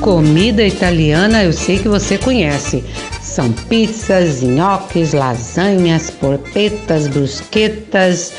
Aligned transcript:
Comida 0.00 0.64
italiana 0.64 1.42
eu 1.42 1.52
sei 1.52 1.78
que 1.78 1.88
você 1.88 2.16
conhece. 2.16 2.84
São 3.20 3.52
pizzas, 3.52 4.42
nhoques, 4.42 5.12
lasanhas, 5.12 6.10
porpetas, 6.10 7.08
brusquetas. 7.08 8.32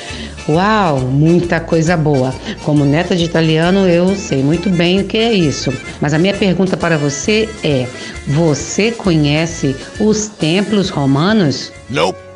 Uau, 0.47 0.99
muita 0.99 1.59
coisa 1.59 1.95
boa. 1.95 2.33
Como 2.63 2.85
neta 2.85 3.15
de 3.15 3.25
italiano, 3.25 3.87
eu 3.87 4.15
sei 4.15 4.41
muito 4.41 4.69
bem 4.69 5.01
o 5.01 5.03
que 5.03 5.17
é 5.17 5.33
isso. 5.33 5.71
Mas 6.01 6.13
a 6.13 6.17
minha 6.17 6.33
pergunta 6.33 6.75
para 6.75 6.97
você 6.97 7.47
é: 7.63 7.87
você 8.25 8.91
conhece 8.91 9.75
os 9.99 10.27
templos 10.27 10.89
romanos? 10.89 11.71
Nope. 11.89 12.28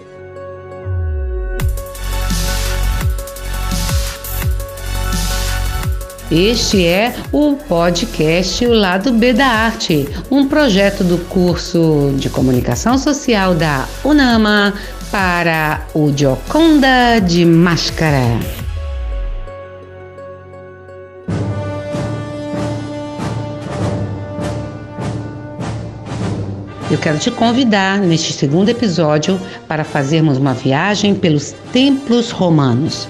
Este 6.35 6.83
é 6.87 7.13
o 7.31 7.55
podcast 7.57 8.65
O 8.65 8.73
Lado 8.73 9.13
B 9.13 9.33
da 9.33 9.45
Arte, 9.45 10.09
um 10.31 10.47
projeto 10.47 11.03
do 11.03 11.19
curso 11.25 12.11
de 12.17 12.27
Comunicação 12.27 12.97
Social 12.97 13.53
da 13.53 13.87
UNAMA 14.03 14.73
para 15.11 15.85
o 15.93 16.11
Gioconda 16.11 17.19
de 17.19 17.45
Máscara. 17.45 18.39
Eu 26.89 26.97
quero 26.97 27.19
te 27.19 27.29
convidar 27.29 27.99
neste 27.99 28.33
segundo 28.33 28.69
episódio 28.69 29.39
para 29.67 29.83
fazermos 29.83 30.39
uma 30.39 30.55
viagem 30.55 31.13
pelos 31.13 31.51
templos 31.71 32.31
romanos. 32.31 33.07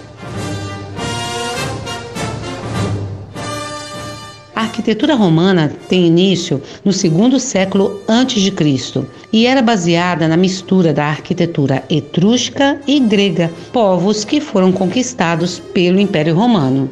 Arquitetura 4.84 5.16
romana 5.16 5.72
tem 5.88 6.08
início 6.08 6.62
no 6.84 6.92
segundo 6.92 7.40
século 7.40 8.02
antes 8.06 8.42
de 8.42 8.52
Cristo 8.52 9.08
e 9.32 9.48
era 9.48 9.62
baseada 9.62 10.28
na 10.28 10.36
mistura 10.36 10.92
da 10.92 11.06
arquitetura 11.06 11.82
etrusca 11.90 12.78
e 12.86 13.00
grega, 13.00 13.50
povos 13.72 14.26
que 14.26 14.42
foram 14.42 14.74
conquistados 14.74 15.58
pelo 15.74 16.02
Império 16.02 16.36
Romano. 16.36 16.92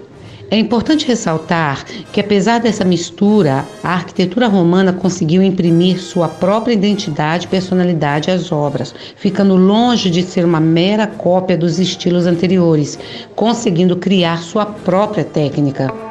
É 0.49 0.57
importante 0.57 1.05
ressaltar 1.05 1.83
que, 2.13 2.21
apesar 2.21 2.61
dessa 2.61 2.85
mistura, 2.85 3.65
a 3.83 3.89
arquitetura 3.89 4.47
romana 4.47 4.93
conseguiu 4.93 5.43
imprimir 5.43 5.99
sua 5.99 6.29
própria 6.29 6.73
identidade 6.73 7.45
e 7.45 7.49
personalidade 7.49 8.31
às 8.31 8.53
obras, 8.53 8.95
ficando 9.17 9.57
longe 9.57 10.09
de 10.09 10.23
ser 10.23 10.45
uma 10.45 10.61
mera 10.61 11.07
cópia 11.07 11.57
dos 11.57 11.77
estilos 11.77 12.25
anteriores, 12.25 12.97
conseguindo 13.35 13.97
criar 13.97 14.41
sua 14.43 14.65
própria 14.65 15.25
técnica. 15.25 16.10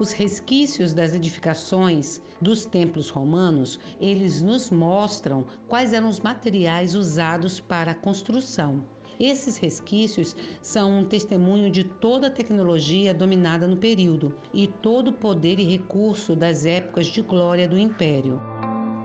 Os 0.00 0.12
resquícios 0.12 0.94
das 0.94 1.12
edificações 1.12 2.22
dos 2.40 2.64
templos 2.64 3.10
romanos, 3.10 3.80
eles 4.00 4.40
nos 4.40 4.70
mostram 4.70 5.44
quais 5.66 5.92
eram 5.92 6.08
os 6.08 6.20
materiais 6.20 6.94
usados 6.94 7.58
para 7.58 7.90
a 7.90 7.94
construção. 7.96 8.84
Esses 9.18 9.56
resquícios 9.56 10.36
são 10.62 11.00
um 11.00 11.04
testemunho 11.04 11.68
de 11.68 11.82
toda 11.82 12.28
a 12.28 12.30
tecnologia 12.30 13.12
dominada 13.12 13.66
no 13.66 13.76
período 13.76 14.36
e 14.54 14.68
todo 14.68 15.08
o 15.08 15.14
poder 15.14 15.58
e 15.58 15.64
recurso 15.64 16.36
das 16.36 16.64
épocas 16.64 17.08
de 17.08 17.20
glória 17.20 17.66
do 17.66 17.76
império. 17.76 18.57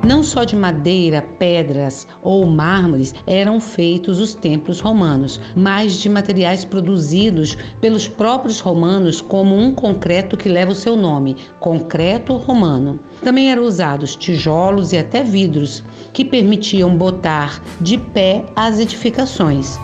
Não 0.06 0.22
só 0.22 0.44
de 0.44 0.54
madeira, 0.54 1.22
pedras 1.40 2.06
ou 2.22 2.46
mármores 2.46 3.16
eram 3.26 3.62
feitos 3.62 4.20
os 4.20 4.36
templos 4.36 4.82
romanos, 4.82 5.40
mas 5.56 5.94
de 5.94 6.09
materiais 6.09 6.66
produzidos 6.66 7.58
pelos 7.80 8.06
próprios 8.06 8.59
romanos, 8.59 9.22
como 9.22 9.58
um 9.58 9.74
concreto 9.74 10.36
que 10.36 10.50
leva 10.50 10.74
o 10.74 10.76
seu 10.76 10.98
nome, 10.98 11.38
concreto 11.59 12.36
romano. 12.36 13.00
Também 13.24 13.50
eram 13.50 13.64
usados 13.64 14.16
tijolos 14.16 14.92
e 14.92 14.98
até 14.98 15.24
vidros, 15.24 15.81
que 16.12 16.25
permitiam 16.25 16.96
botar 16.97 17.63
de 17.80 17.97
pé 17.97 18.46
as 18.58 18.80
edificações. 18.80 19.80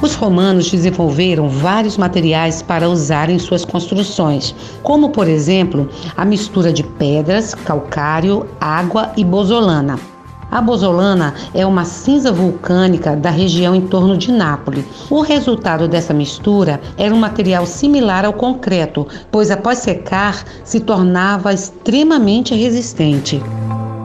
Os 0.00 0.14
romanos 0.14 0.70
desenvolveram 0.70 1.48
vários 1.48 1.96
materiais 1.96 2.62
para 2.62 2.88
usar 2.88 3.28
em 3.28 3.38
suas 3.38 3.64
construções, 3.64 4.54
como 4.80 5.10
por 5.10 5.26
exemplo 5.26 5.88
a 6.16 6.24
mistura 6.24 6.72
de 6.72 6.84
pedras, 6.84 7.52
calcário, 7.52 8.46
água 8.60 9.12
e 9.16 9.24
bozolana. 9.24 9.98
A 10.50 10.62
bozolana 10.62 11.34
é 11.52 11.66
uma 11.66 11.84
cinza 11.84 12.32
vulcânica 12.32 13.16
da 13.16 13.28
região 13.28 13.74
em 13.74 13.82
torno 13.82 14.16
de 14.16 14.30
Nápoles. 14.30 14.84
O 15.10 15.20
resultado 15.20 15.88
dessa 15.88 16.14
mistura 16.14 16.80
era 16.96 17.12
um 17.12 17.18
material 17.18 17.66
similar 17.66 18.24
ao 18.24 18.32
concreto, 18.32 19.06
pois 19.32 19.50
após 19.50 19.78
secar 19.78 20.44
se 20.64 20.78
tornava 20.80 21.52
extremamente 21.52 22.54
resistente. 22.54 23.42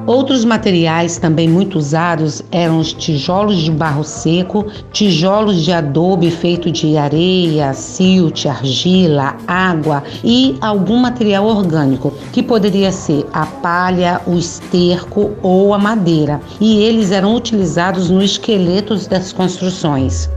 Outros 0.06 0.44
materiais 0.44 1.18
também 1.18 1.47
muito 1.47 1.78
usados 1.78 2.44
eram 2.52 2.78
os 2.78 2.91
tijolos 2.91 3.59
de 3.59 3.72
barro 3.72 4.03
seco, 4.03 4.66
tijolos 4.91 5.64
de 5.64 5.72
adobe 5.72 6.30
feito 6.30 6.69
de 6.69 6.97
areia, 6.97 7.74
silt, 7.74 8.46
argila, 8.46 9.38
água 9.47 10.03
e 10.22 10.58
algum 10.59 10.97
material 10.97 11.46
orgânico, 11.46 12.14
que 12.34 12.44
poderia 12.44 12.91
ser 12.91 13.25
a 13.31 13.46
palha, 13.46 14.19
o 14.28 14.38
esterco 14.38 15.31
ou 15.41 15.74
a 15.74 15.78
madeira, 15.78 16.41
e 16.59 16.80
eles 16.80 17.12
eram 17.12 17.34
utilizados 17.34 18.09
no 18.09 18.22
esqueletos 18.22 19.08
das 19.08 19.31
construções. 19.31 20.30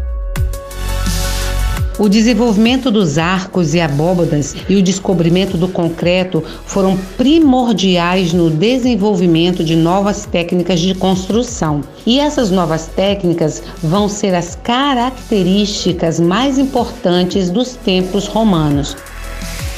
O 1.98 2.10
desenvolvimento 2.10 2.90
dos 2.90 3.16
arcos 3.16 3.72
e 3.72 3.80
abóbadas 3.80 4.54
e 4.68 4.76
o 4.76 4.82
descobrimento 4.82 5.56
do 5.56 5.66
concreto 5.66 6.44
foram 6.66 6.94
primordiais 7.16 8.34
no 8.34 8.50
desenvolvimento 8.50 9.64
de 9.64 9.74
novas 9.74 10.26
técnicas 10.26 10.78
de 10.78 10.94
construção. 10.94 11.80
E 12.04 12.20
essas 12.20 12.50
novas 12.50 12.86
técnicas 12.86 13.62
vão 13.82 14.10
ser 14.10 14.34
as 14.34 14.54
características 14.54 16.20
mais 16.20 16.58
importantes 16.58 17.48
dos 17.48 17.70
templos 17.76 18.26
romanos. 18.26 18.94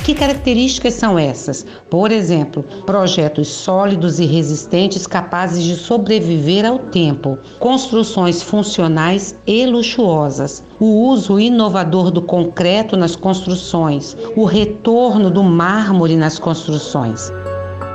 Que 0.08 0.14
características 0.14 0.94
são 0.94 1.18
essas? 1.18 1.66
Por 1.90 2.10
exemplo, 2.10 2.64
projetos 2.86 3.46
sólidos 3.46 4.18
e 4.18 4.24
resistentes 4.24 5.06
capazes 5.06 5.62
de 5.62 5.76
sobreviver 5.76 6.64
ao 6.64 6.78
tempo, 6.78 7.38
construções 7.58 8.42
funcionais 8.42 9.36
e 9.46 9.66
luxuosas, 9.66 10.64
o 10.80 11.10
uso 11.10 11.38
inovador 11.38 12.10
do 12.10 12.22
concreto 12.22 12.96
nas 12.96 13.14
construções, 13.14 14.16
o 14.34 14.46
retorno 14.46 15.30
do 15.30 15.44
mármore 15.44 16.16
nas 16.16 16.38
construções. 16.38 17.30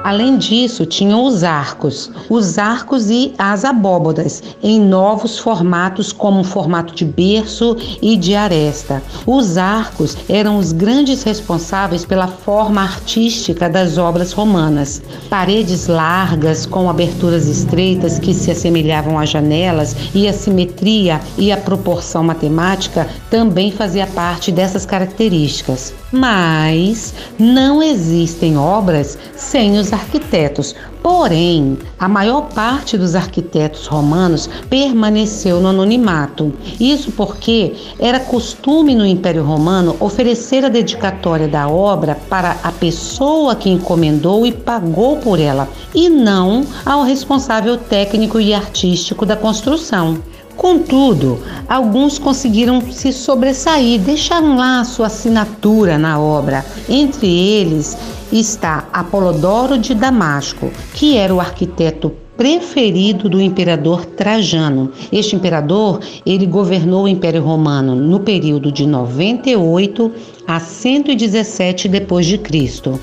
Além 0.03 0.37
disso, 0.37 0.85
tinham 0.85 1.23
os 1.23 1.45
arcos, 1.45 2.11
os 2.29 2.57
arcos 2.57 3.09
e 3.09 3.33
as 3.37 3.63
abóbodas, 3.63 4.43
em 4.61 4.77
novos 4.77 5.39
formatos 5.39 6.11
como 6.11 6.41
o 6.41 6.43
formato 6.43 6.93
de 6.93 7.05
berço 7.05 7.77
e 8.01 8.17
de 8.17 8.35
aresta. 8.35 9.01
Os 9.25 9.57
arcos 9.57 10.17
eram 10.27 10.57
os 10.57 10.73
grandes 10.73 11.23
responsáveis 11.23 12.03
pela 12.03 12.27
forma 12.27 12.81
artística 12.81 13.69
das 13.69 13.97
obras 13.97 14.33
romanas. 14.33 15.01
Paredes 15.29 15.87
largas 15.87 16.65
com 16.65 16.89
aberturas 16.89 17.47
estreitas 17.47 18.19
que 18.19 18.33
se 18.33 18.51
assemelhavam 18.51 19.17
a 19.17 19.25
janelas 19.25 19.95
e 20.13 20.27
a 20.27 20.33
simetria 20.33 21.21
e 21.37 21.49
a 21.49 21.55
proporção 21.55 22.25
matemática 22.25 23.07
também 23.29 23.71
fazia 23.71 24.05
parte 24.07 24.51
dessas 24.51 24.85
características. 24.85 25.93
Mas 26.11 27.13
não 27.39 27.81
existem 27.81 28.57
obras 28.57 29.17
sem 29.35 29.79
os 29.79 29.92
arquitetos. 29.93 30.75
Porém, 31.01 31.77
a 31.99 32.07
maior 32.07 32.49
parte 32.49 32.97
dos 32.97 33.15
arquitetos 33.15 33.87
romanos 33.87 34.49
permaneceu 34.69 35.61
no 35.61 35.69
anonimato. 35.69 36.53
Isso 36.79 37.11
porque 37.11 37.73
era 37.99 38.19
costume 38.19 38.95
no 38.95 39.05
Império 39.05 39.43
Romano 39.43 39.95
oferecer 39.99 40.65
a 40.65 40.69
dedicatória 40.69 41.47
da 41.47 41.67
obra 41.67 42.17
para 42.29 42.57
a 42.63 42.71
pessoa 42.71 43.55
que 43.55 43.69
encomendou 43.69 44.45
e 44.45 44.51
pagou 44.51 45.17
por 45.17 45.39
ela, 45.39 45.69
e 45.93 46.09
não 46.09 46.65
ao 46.85 47.03
responsável 47.03 47.77
técnico 47.77 48.39
e 48.39 48.53
artístico 48.53 49.25
da 49.25 49.35
construção. 49.35 50.17
Contudo, 50.55 51.39
alguns 51.67 52.19
conseguiram 52.19 52.79
se 52.91 53.11
sobressair, 53.11 53.99
deixaram 53.99 54.55
lá 54.55 54.83
sua 54.83 55.07
assinatura 55.07 55.97
na 55.97 56.19
obra. 56.19 56.63
Entre 56.87 57.27
eles 57.27 57.97
está 58.39 58.87
Apolodoro 58.91 59.77
de 59.77 59.93
Damasco, 59.93 60.71
que 60.93 61.17
era 61.17 61.33
o 61.33 61.39
arquiteto 61.39 62.11
preferido 62.35 63.29
do 63.29 63.39
imperador 63.39 64.05
Trajano. 64.05 64.91
Este 65.11 65.35
imperador, 65.35 65.99
ele 66.25 66.45
governou 66.45 67.03
o 67.03 67.07
Império 67.07 67.43
Romano 67.43 67.95
no 67.95 68.19
período 68.19 68.71
de 68.71 68.87
98 68.87 70.11
a 70.47 70.59
117 70.59 71.87
depois 71.87 72.25
de 72.25 72.37
Cristo. 72.37 72.99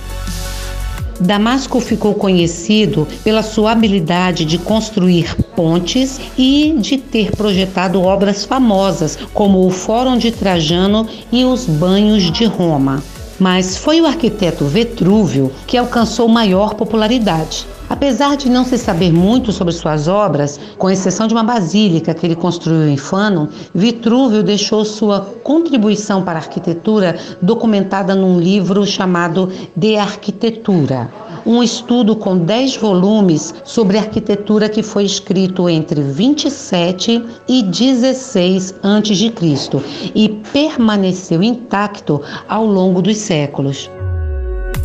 Damasco 1.20 1.80
ficou 1.80 2.14
conhecido 2.14 3.06
pela 3.22 3.42
sua 3.42 3.72
habilidade 3.72 4.46
de 4.46 4.56
construir 4.56 5.36
pontes 5.54 6.18
e 6.36 6.74
de 6.78 6.96
ter 6.96 7.30
projetado 7.32 8.02
obras 8.02 8.44
famosas, 8.44 9.18
como 9.34 9.66
o 9.66 9.70
Fórum 9.70 10.16
de 10.16 10.32
Trajano 10.32 11.06
e 11.30 11.44
os 11.44 11.66
Banhos 11.66 12.32
de 12.32 12.46
Roma. 12.46 13.02
Mas 13.40 13.76
foi 13.76 14.00
o 14.00 14.06
arquiteto 14.06 14.66
Vetrúvio 14.66 15.50
que 15.66 15.78
alcançou 15.78 16.28
maior 16.28 16.74
popularidade. 16.74 17.66
Apesar 17.88 18.36
de 18.36 18.48
não 18.48 18.64
se 18.64 18.78
saber 18.78 19.12
muito 19.12 19.50
sobre 19.50 19.72
suas 19.72 20.06
obras, 20.06 20.60
com 20.78 20.88
exceção 20.88 21.26
de 21.26 21.34
uma 21.34 21.42
basílica 21.42 22.14
que 22.14 22.24
ele 22.24 22.36
construiu 22.36 22.88
em 22.88 22.96
Fano, 22.96 23.48
Vitrúvio 23.74 24.44
deixou 24.44 24.84
sua 24.84 25.20
contribuição 25.42 26.22
para 26.22 26.38
a 26.38 26.42
arquitetura 26.42 27.18
documentada 27.42 28.14
num 28.14 28.38
livro 28.38 28.86
chamado 28.86 29.50
De 29.74 29.96
Arquitetura 29.96 31.10
um 31.46 31.62
estudo 31.62 32.16
com 32.16 32.36
10 32.36 32.76
volumes 32.76 33.54
sobre 33.64 33.98
arquitetura 33.98 34.68
que 34.68 34.82
foi 34.82 35.04
escrito 35.04 35.68
entre 35.68 36.02
27 36.02 37.24
e 37.48 37.62
16 37.62 38.74
a.C. 38.82 40.12
e 40.14 40.28
permaneceu 40.52 41.42
intacto 41.42 42.20
ao 42.48 42.64
longo 42.64 43.00
dos 43.02 43.16
séculos. 43.18 43.90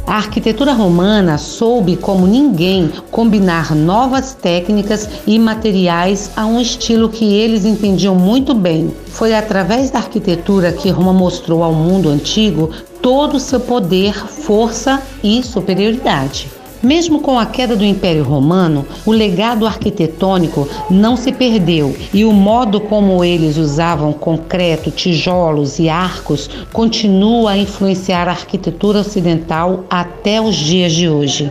A 0.07 0.17
arquitetura 0.17 0.71
romana 0.71 1.35
soube, 1.37 1.97
como 1.97 2.27
ninguém, 2.27 2.91
combinar 3.09 3.73
novas 3.73 4.35
técnicas 4.35 5.09
e 5.25 5.39
materiais 5.39 6.29
a 6.35 6.45
um 6.45 6.61
estilo 6.61 7.09
que 7.09 7.25
eles 7.33 7.65
entendiam 7.65 8.13
muito 8.13 8.53
bem. 8.53 8.93
Foi 9.07 9.33
através 9.33 9.89
da 9.89 9.97
arquitetura 9.97 10.71
que 10.71 10.91
Roma 10.91 11.11
mostrou 11.11 11.63
ao 11.63 11.73
mundo 11.73 12.09
antigo 12.09 12.69
todo 13.05 13.35
o 13.35 13.39
seu 13.39 13.59
poder, 13.59 14.15
força 14.15 14.99
e 15.23 15.43
superioridade. 15.43 16.49
Mesmo 16.81 17.19
com 17.19 17.37
a 17.37 17.45
queda 17.45 17.75
do 17.75 17.85
Império 17.85 18.23
Romano, 18.23 18.83
o 19.05 19.11
legado 19.11 19.67
arquitetônico 19.67 20.67
não 20.89 21.15
se 21.15 21.31
perdeu 21.31 21.95
e 22.11 22.25
o 22.25 22.31
modo 22.31 22.81
como 22.81 23.23
eles 23.23 23.57
usavam 23.57 24.11
concreto, 24.11 24.89
tijolos 24.89 25.77
e 25.77 25.87
arcos 25.87 26.49
continua 26.73 27.51
a 27.51 27.57
influenciar 27.59 28.27
a 28.27 28.31
arquitetura 28.31 29.01
ocidental 29.01 29.85
até 29.87 30.41
os 30.41 30.55
dias 30.55 30.91
de 30.91 31.07
hoje. 31.07 31.47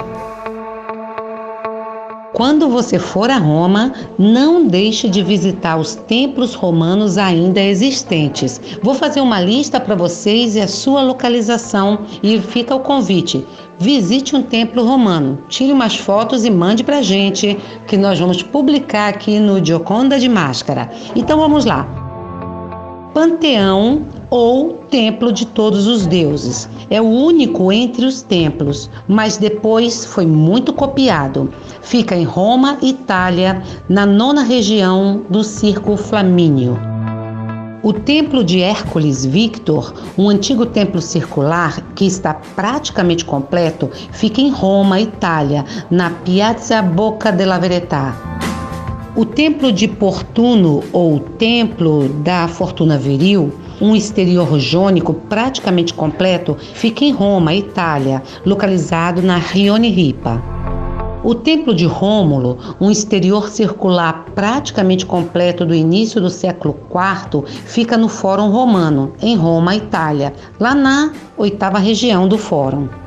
Quando 2.35 2.69
você 2.69 2.99
for 2.99 3.31
a 3.31 3.39
Roma, 3.39 3.93
não 4.19 4.67
deixe 4.67 5.09
de 5.09 5.23
visitar 5.23 5.77
os 5.77 5.95
templos 5.95 6.53
romanos 6.53 7.17
ainda 7.17 7.63
existentes. 7.63 8.61
Vou 8.83 8.93
fazer 8.93 9.21
uma 9.21 9.41
lista 9.41 9.79
para 9.79 9.95
vocês 9.95 10.57
e 10.57 10.61
a 10.61 10.67
sua 10.67 11.01
localização 11.01 12.01
e 12.25 12.41
fica 12.41 12.75
o 12.75 12.81
convite. 12.81 13.47
Visite 13.79 14.35
um 14.35 14.43
templo 14.43 14.85
romano, 14.85 15.45
tire 15.49 15.73
umas 15.73 15.95
fotos 15.95 16.45
e 16.45 16.51
mande 16.51 16.83
para 16.83 17.03
gente, 17.03 17.57
que 17.87 17.97
nós 17.97 18.19
vamos 18.19 18.43
publicar 18.43 19.11
aqui 19.11 19.39
no 19.39 19.65
Gioconda 19.65 20.19
de 20.19 20.29
Máscara. 20.29 20.91
Então 21.15 21.39
vamos 21.39 21.65
lá. 21.65 21.87
Panteão 23.15 24.03
ou 24.35 24.73
Templo 24.91 25.31
de 25.31 25.47
Todos 25.47 25.87
os 25.87 26.07
Deuses. 26.07 26.69
É 26.91 27.01
o 27.01 27.05
único 27.05 27.71
entre 27.71 28.05
os 28.05 28.21
templos, 28.21 28.91
mas 29.07 29.37
depois 29.37 30.05
foi 30.05 30.27
muito 30.27 30.73
copiado. 30.73 31.53
Fica 31.83 32.17
em 32.17 32.25
Roma, 32.25 32.77
Itália, 32.83 33.63
na 33.89 34.05
nona 34.05 34.43
região 34.43 35.23
do 35.31 35.45
Circo 35.45 35.97
Flamínio. 35.97 36.77
O 37.81 37.93
Templo 37.93 38.43
de 38.43 38.61
Hércules 38.61 39.25
Victor, 39.25 39.95
um 40.19 40.29
antigo 40.29 40.67
templo 40.67 41.01
circular 41.01 41.81
que 41.95 42.05
está 42.05 42.35
praticamente 42.35 43.25
completo, 43.25 43.89
fica 44.11 44.41
em 44.41 44.51
Roma, 44.51 45.01
Itália, 45.01 45.65
na 45.89 46.11
Piazza 46.11 46.83
Bocca 46.83 47.31
della 47.31 47.59
Verità. 47.61 48.17
O 49.15 49.25
Templo 49.25 49.71
de 49.71 49.87
Portuno, 49.87 50.83
ou 50.93 51.21
Templo 51.21 52.09
da 52.09 52.49
Fortuna 52.49 52.99
Viril, 52.99 53.53
um 53.81 53.95
exterior 53.95 54.59
jônico 54.59 55.15
praticamente 55.15 55.95
completo, 55.95 56.57
fica 56.75 57.05
em 57.05 57.13
Roma, 57.13 57.55
Itália, 57.55 58.23
localizado 58.45 59.23
na 59.23 59.37
Rione 59.37 59.91
Ripa. 59.91 60.43
O 61.25 61.35
Templo 61.35 61.75
de 61.75 61.87
Rômulo, 61.87 62.59
um 62.79 62.91
exterior 62.91 63.49
circular 63.49 64.27
praticamente 64.35 65.07
completo 65.07 65.65
do 65.65 65.75
início 65.75 66.21
do 66.21 66.29
século 66.29 66.77
IV, 66.91 67.45
fica 67.65 67.97
no 67.97 68.09
Fórum 68.09 68.51
Romano, 68.51 69.15
em 69.23 69.35
Roma, 69.35 69.75
Itália, 69.75 70.35
lá 70.61 70.75
na 70.75 71.13
oitava 71.39 71.79
região 71.79 72.29
do 72.29 72.37
Fórum. 72.37 73.04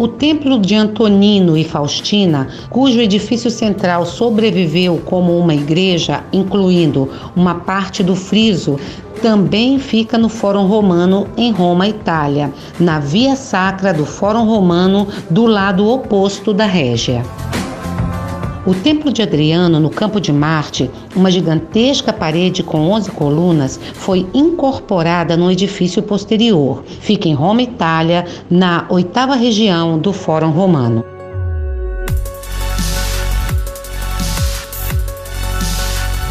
O 0.00 0.08
templo 0.08 0.58
de 0.58 0.74
Antonino 0.74 1.58
e 1.58 1.62
Faustina, 1.62 2.48
cujo 2.70 3.02
edifício 3.02 3.50
central 3.50 4.06
sobreviveu 4.06 4.96
como 5.04 5.38
uma 5.38 5.54
igreja, 5.54 6.24
incluindo 6.32 7.10
uma 7.36 7.56
parte 7.56 8.02
do 8.02 8.16
friso, 8.16 8.80
também 9.20 9.78
fica 9.78 10.16
no 10.16 10.30
Fórum 10.30 10.66
Romano 10.66 11.28
em 11.36 11.52
Roma, 11.52 11.86
Itália, 11.86 12.50
na 12.80 12.98
via 12.98 13.36
sacra 13.36 13.92
do 13.92 14.06
Fórum 14.06 14.46
Romano 14.46 15.06
do 15.28 15.44
lado 15.44 15.86
oposto 15.86 16.54
da 16.54 16.64
Régia. 16.64 17.22
O 18.66 18.74
Templo 18.74 19.10
de 19.10 19.22
Adriano, 19.22 19.80
no 19.80 19.88
Campo 19.88 20.20
de 20.20 20.30
Marte, 20.30 20.90
uma 21.16 21.30
gigantesca 21.30 22.12
parede 22.12 22.62
com 22.62 22.90
11 22.90 23.10
colunas, 23.12 23.80
foi 23.94 24.26
incorporada 24.34 25.34
no 25.34 25.50
edifício 25.50 26.02
posterior. 26.02 26.84
Fica 27.00 27.26
em 27.26 27.32
Roma, 27.32 27.62
Itália, 27.62 28.26
na 28.50 28.84
oitava 28.90 29.34
região 29.34 29.98
do 29.98 30.12
Fórum 30.12 30.50
Romano. 30.50 31.02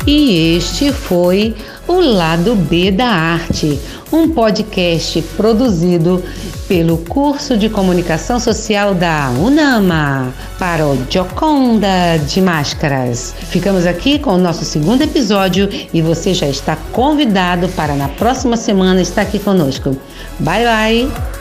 E 0.05 0.55
este 0.55 0.91
foi 0.91 1.55
o 1.87 1.99
Lado 1.99 2.55
B 2.55 2.91
da 2.91 3.07
Arte, 3.07 3.79
um 4.11 4.29
podcast 4.29 5.21
produzido 5.35 6.23
pelo 6.67 6.97
curso 6.97 7.57
de 7.57 7.69
Comunicação 7.69 8.39
Social 8.39 8.93
da 8.93 9.29
UNAMA 9.31 10.33
para 10.57 10.85
o 10.87 10.97
Joconda 11.09 12.17
de 12.27 12.41
Máscaras. 12.41 13.33
Ficamos 13.49 13.85
aqui 13.85 14.19
com 14.19 14.35
o 14.35 14.37
nosso 14.37 14.65
segundo 14.65 15.01
episódio 15.01 15.69
e 15.93 16.01
você 16.01 16.33
já 16.33 16.47
está 16.47 16.75
convidado 16.91 17.67
para 17.69 17.95
na 17.95 18.09
próxima 18.09 18.57
semana 18.57 19.01
estar 19.01 19.21
aqui 19.21 19.39
conosco. 19.39 19.95
Bye 20.39 20.65
bye! 20.65 21.38